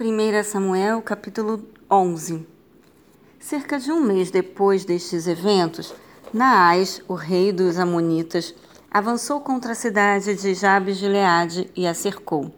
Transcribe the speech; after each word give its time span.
1 0.00 0.44
Samuel 0.44 1.02
capítulo 1.02 1.60
11 1.90 2.46
Cerca 3.40 3.80
de 3.80 3.90
um 3.90 4.00
mês 4.00 4.30
depois 4.30 4.84
destes 4.84 5.26
eventos, 5.26 5.92
Naás, 6.32 7.02
o 7.08 7.14
rei 7.14 7.50
dos 7.50 7.80
Amonitas, 7.80 8.54
avançou 8.92 9.40
contra 9.40 9.72
a 9.72 9.74
cidade 9.74 10.36
de 10.36 10.54
Jabes 10.54 10.98
de 10.98 11.08
Leade 11.08 11.68
e 11.74 11.84
a 11.84 11.94
cercou. 11.94 12.54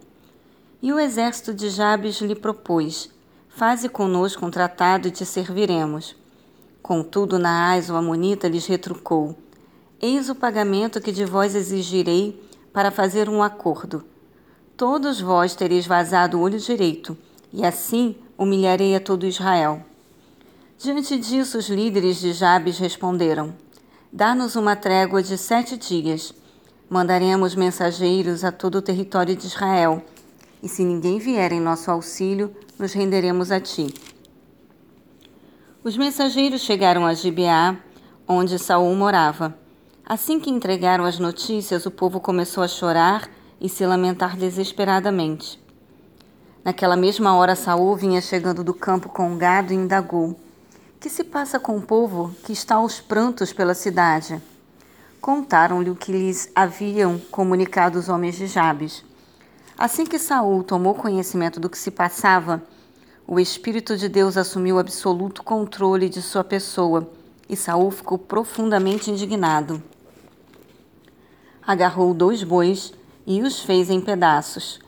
E 0.82 0.92
o 0.92 0.98
exército 0.98 1.54
de 1.54 1.70
Jabes 1.70 2.20
lhe 2.20 2.34
propôs: 2.34 3.10
Faze 3.48 3.88
conosco 3.88 4.44
um 4.44 4.50
tratado 4.50 5.08
e 5.08 5.10
te 5.10 5.24
serviremos. 5.24 6.14
Contudo, 6.82 7.38
Naás, 7.38 7.88
o 7.88 7.96
Amonita, 7.96 8.48
lhes 8.48 8.66
retrucou: 8.66 9.34
Eis 9.98 10.28
o 10.28 10.34
pagamento 10.34 11.00
que 11.00 11.10
de 11.10 11.24
vós 11.24 11.54
exigirei 11.54 12.38
para 12.70 12.90
fazer 12.90 13.30
um 13.30 13.42
acordo. 13.42 14.04
Todos 14.76 15.22
vós 15.22 15.54
tereis 15.54 15.86
vazado 15.86 16.36
o 16.36 16.42
olho 16.42 16.58
direito 16.58 17.16
e 17.52 17.64
assim 17.64 18.16
humilharei 18.38 18.94
a 18.94 19.00
todo 19.00 19.26
Israel. 19.26 19.84
Diante 20.78 21.18
disso, 21.18 21.58
os 21.58 21.68
líderes 21.68 22.20
de 22.20 22.32
Jabes 22.32 22.78
responderam: 22.78 23.54
Dá-nos 24.12 24.56
uma 24.56 24.74
trégua 24.74 25.22
de 25.22 25.36
sete 25.36 25.76
dias. 25.76 26.32
Mandaremos 26.88 27.54
mensageiros 27.54 28.44
a 28.44 28.50
todo 28.50 28.76
o 28.76 28.82
território 28.82 29.36
de 29.36 29.46
Israel, 29.46 30.02
e 30.62 30.68
se 30.68 30.82
ninguém 30.84 31.18
vier 31.18 31.52
em 31.52 31.60
nosso 31.60 31.90
auxílio, 31.90 32.54
nos 32.78 32.92
renderemos 32.92 33.52
a 33.52 33.60
ti. 33.60 33.94
Os 35.84 35.96
mensageiros 35.96 36.62
chegaram 36.62 37.06
a 37.06 37.14
Gibeá, 37.14 37.76
onde 38.26 38.58
Saul 38.58 38.94
morava. 38.94 39.56
Assim 40.04 40.40
que 40.40 40.50
entregaram 40.50 41.04
as 41.04 41.18
notícias, 41.18 41.86
o 41.86 41.90
povo 41.90 42.20
começou 42.20 42.62
a 42.62 42.68
chorar 42.68 43.30
e 43.60 43.68
se 43.68 43.86
lamentar 43.86 44.36
desesperadamente. 44.36 45.60
Naquela 46.62 46.94
mesma 46.94 47.34
hora, 47.34 47.56
Saul 47.56 47.96
vinha 47.96 48.20
chegando 48.20 48.62
do 48.62 48.74
campo 48.74 49.08
com 49.08 49.32
o 49.32 49.36
gado 49.36 49.72
e 49.72 49.76
indagou: 49.76 50.38
Que 50.98 51.08
se 51.08 51.24
passa 51.24 51.58
com 51.58 51.76
o 51.76 51.82
povo 51.82 52.34
que 52.44 52.52
está 52.52 52.74
aos 52.74 53.00
prantos 53.00 53.50
pela 53.50 53.72
cidade? 53.72 54.40
Contaram-lhe 55.22 55.90
o 55.90 55.96
que 55.96 56.12
lhes 56.12 56.50
haviam 56.54 57.18
comunicado 57.30 57.98
os 57.98 58.10
homens 58.10 58.36
de 58.36 58.46
Jabes. 58.46 59.02
Assim 59.76 60.04
que 60.04 60.18
Saul 60.18 60.62
tomou 60.62 60.94
conhecimento 60.94 61.58
do 61.58 61.70
que 61.70 61.78
se 61.78 61.90
passava, 61.90 62.62
o 63.26 63.40
Espírito 63.40 63.96
de 63.96 64.08
Deus 64.08 64.36
assumiu 64.36 64.78
absoluto 64.78 65.42
controle 65.42 66.10
de 66.10 66.20
sua 66.20 66.44
pessoa 66.44 67.10
e 67.48 67.56
Saul 67.56 67.90
ficou 67.90 68.18
profundamente 68.18 69.10
indignado. 69.10 69.82
Agarrou 71.66 72.12
dois 72.12 72.42
bois 72.42 72.92
e 73.26 73.40
os 73.40 73.60
fez 73.60 73.88
em 73.88 74.00
pedaços 74.00 74.78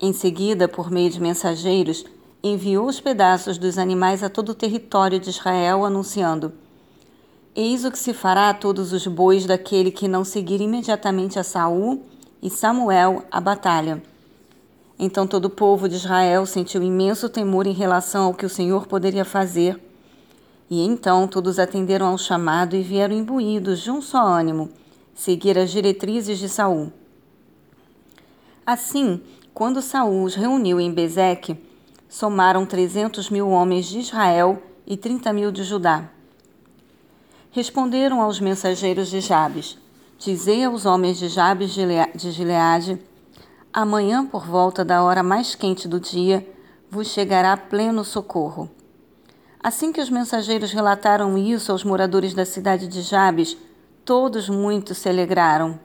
em 0.00 0.12
seguida, 0.12 0.68
por 0.68 0.90
meio 0.90 1.10
de 1.10 1.20
mensageiros, 1.20 2.04
enviou 2.42 2.86
os 2.86 3.00
pedaços 3.00 3.58
dos 3.58 3.78
animais 3.78 4.22
a 4.22 4.30
todo 4.30 4.50
o 4.50 4.54
território 4.54 5.18
de 5.18 5.30
Israel, 5.30 5.84
anunciando: 5.84 6.52
Eis 7.54 7.84
o 7.84 7.90
que 7.90 7.98
se 7.98 8.12
fará 8.12 8.50
a 8.50 8.54
todos 8.54 8.92
os 8.92 9.06
bois 9.06 9.44
daquele 9.44 9.90
que 9.90 10.06
não 10.06 10.24
seguir 10.24 10.60
imediatamente 10.60 11.38
a 11.38 11.42
Saul 11.42 12.02
e 12.40 12.48
Samuel 12.48 13.24
à 13.30 13.40
batalha. 13.40 14.00
Então 14.96 15.26
todo 15.26 15.46
o 15.46 15.50
povo 15.50 15.88
de 15.88 15.96
Israel 15.96 16.46
sentiu 16.46 16.82
imenso 16.82 17.28
temor 17.28 17.66
em 17.66 17.72
relação 17.72 18.26
ao 18.26 18.34
que 18.34 18.46
o 18.46 18.50
Senhor 18.50 18.86
poderia 18.86 19.24
fazer. 19.24 19.80
E 20.70 20.84
então 20.84 21.26
todos 21.26 21.58
atenderam 21.58 22.06
ao 22.06 22.18
chamado 22.18 22.76
e 22.76 22.82
vieram 22.82 23.16
imbuídos 23.16 23.80
de 23.80 23.90
um 23.90 24.02
só 24.02 24.18
ânimo, 24.18 24.70
seguir 25.14 25.58
as 25.58 25.70
diretrizes 25.70 26.38
de 26.38 26.48
Saul. 26.48 26.92
Assim, 28.66 29.20
quando 29.58 29.82
Saul 29.82 30.22
os 30.22 30.36
reuniu 30.36 30.80
em 30.80 30.92
Bezeque, 30.92 31.60
somaram 32.08 32.64
trezentos 32.64 33.28
mil 33.28 33.48
homens 33.48 33.86
de 33.86 33.98
Israel 33.98 34.62
e 34.86 34.96
trinta 34.96 35.32
mil 35.32 35.50
de 35.50 35.64
Judá. 35.64 36.08
Responderam 37.50 38.22
aos 38.22 38.38
mensageiros 38.38 39.08
de 39.08 39.20
Jabes: 39.20 39.76
Dizei 40.16 40.62
aos 40.62 40.86
homens 40.86 41.18
de 41.18 41.26
Jabes 41.26 41.72
de 41.72 42.30
Gileade: 42.30 43.02
Amanhã, 43.72 44.24
por 44.24 44.46
volta 44.46 44.84
da 44.84 45.02
hora 45.02 45.24
mais 45.24 45.56
quente 45.56 45.88
do 45.88 45.98
dia, 45.98 46.48
vos 46.88 47.08
chegará 47.08 47.56
pleno 47.56 48.04
socorro. 48.04 48.70
Assim 49.60 49.90
que 49.90 50.00
os 50.00 50.08
mensageiros 50.08 50.70
relataram 50.70 51.36
isso 51.36 51.72
aos 51.72 51.82
moradores 51.82 52.32
da 52.32 52.44
cidade 52.44 52.86
de 52.86 53.02
Jabes, 53.02 53.56
todos 54.04 54.48
muito 54.48 54.94
se 54.94 55.08
alegraram. 55.08 55.80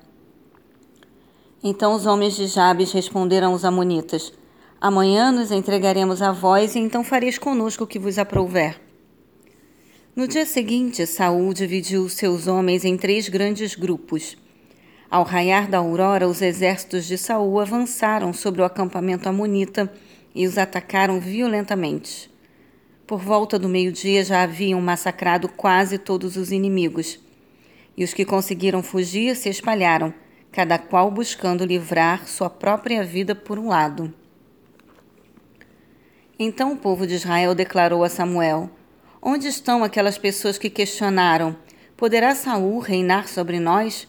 Então 1.66 1.94
os 1.94 2.06
homens 2.06 2.36
de 2.36 2.46
Jabes 2.48 2.92
responderam 2.92 3.54
aos 3.54 3.64
Amonitas: 3.64 4.34
Amanhã 4.82 5.32
nos 5.32 5.50
entregaremos 5.50 6.22
a 6.22 6.34
vós, 6.34 6.76
e 6.76 6.80
então 6.80 7.06
fareis 7.06 7.38
conosco 7.38 7.86
o 7.86 7.88
que 7.88 7.98
vos 7.98 8.20
aprouver. 8.20 8.82
No 10.14 10.28
dia 10.28 10.46
seguinte, 10.46 11.08
Saul 11.08 11.54
dividiu 11.54 12.10
seus 12.10 12.48
homens 12.48 12.84
em 12.84 12.98
três 12.98 13.30
grandes 13.30 13.76
grupos. 13.76 14.38
Ao 15.10 15.24
raiar 15.24 15.70
da 15.70 15.78
aurora, 15.78 16.28
os 16.28 16.42
exércitos 16.42 17.06
de 17.06 17.18
Saul 17.18 17.58
avançaram 17.62 18.34
sobre 18.34 18.62
o 18.62 18.66
acampamento 18.66 19.30
amonita 19.30 19.90
e 20.36 20.46
os 20.46 20.58
atacaram 20.58 21.18
violentamente. 21.20 22.30
Por 23.08 23.20
volta 23.20 23.58
do 23.58 23.70
meio-dia 23.70 24.26
já 24.26 24.44
haviam 24.44 24.82
massacrado 24.82 25.48
quase 25.48 25.98
todos 25.98 26.36
os 26.36 26.52
inimigos. 26.52 27.20
E 27.96 28.04
os 28.04 28.14
que 28.14 28.26
conseguiram 28.26 28.84
fugir 28.84 29.36
se 29.36 29.50
espalharam, 29.50 30.14
cada 30.54 30.78
qual 30.78 31.10
buscando 31.10 31.66
livrar 31.66 32.28
sua 32.28 32.48
própria 32.48 33.04
vida 33.04 33.34
por 33.34 33.58
um 33.58 33.70
lado. 33.70 34.14
Então 36.38 36.74
o 36.74 36.78
povo 36.78 37.08
de 37.08 37.16
Israel 37.16 37.56
declarou 37.56 38.04
a 38.04 38.10
Samuel: 38.10 38.70
Onde 39.20 39.48
estão 39.48 39.84
aquelas 39.84 40.18
pessoas 40.18 40.60
que 40.60 40.70
questionaram: 40.70 41.58
Poderá 41.98 42.36
Saul 42.36 42.80
reinar 42.80 43.28
sobre 43.28 43.60
nós? 43.60 44.08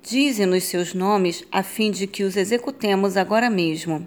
Dize-nos 0.00 0.64
seus 0.64 0.94
nomes, 0.94 1.44
a 1.50 1.62
fim 1.62 1.90
de 1.90 2.06
que 2.06 2.22
os 2.22 2.36
executemos 2.36 3.16
agora 3.16 3.50
mesmo. 3.50 4.06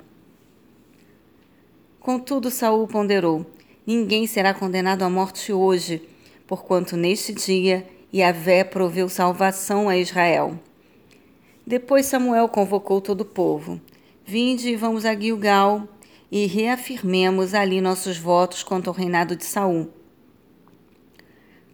Contudo, 2.00 2.50
Saul 2.50 2.88
ponderou: 2.88 3.46
Ninguém 3.86 4.26
será 4.26 4.54
condenado 4.54 5.04
à 5.04 5.10
morte 5.10 5.52
hoje, 5.52 6.02
porquanto 6.48 6.96
neste 6.96 7.34
dia 7.34 7.86
Yahvé 8.14 8.64
proveu 8.64 9.10
salvação 9.10 9.90
a 9.90 9.98
Israel. 9.98 10.58
Depois 11.66 12.06
Samuel 12.06 12.50
convocou 12.50 13.00
todo 13.00 13.22
o 13.22 13.26
povo. 13.26 13.80
Vinde 14.26 14.70
e 14.70 14.76
vamos 14.76 15.06
a 15.06 15.16
Gilgal 15.16 15.88
e 16.30 16.46
reafirmemos 16.46 17.54
ali 17.54 17.80
nossos 17.80 18.18
votos 18.18 18.64
contra 18.64 18.92
o 18.92 18.94
reinado 18.94 19.36
de 19.36 19.46
Saul. 19.46 19.90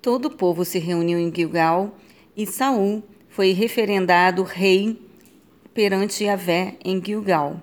Todo 0.01 0.25
o 0.25 0.31
povo 0.31 0.63
se 0.63 0.77
reuniu 0.77 1.17
em 1.17 1.33
Gilgal 1.33 1.95
e 2.37 2.45
Saul 2.45 3.03
foi 3.29 3.51
referendado 3.51 4.43
rei 4.43 5.01
perante 5.73 6.23
Yahvé 6.23 6.77
em 6.85 7.03
Gilgal. 7.03 7.61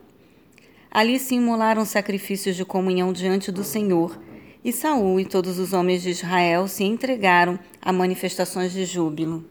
Ali 0.90 1.20
se 1.20 1.36
imolaram 1.36 1.84
sacrifícios 1.84 2.56
de 2.56 2.64
comunhão 2.64 3.12
diante 3.12 3.52
do 3.52 3.62
Senhor, 3.62 4.18
e 4.64 4.72
Saul 4.72 5.20
e 5.20 5.24
todos 5.24 5.60
os 5.60 5.72
homens 5.72 6.02
de 6.02 6.10
Israel 6.10 6.66
se 6.66 6.82
entregaram 6.82 7.56
a 7.80 7.92
manifestações 7.92 8.72
de 8.72 8.84
júbilo. 8.84 9.44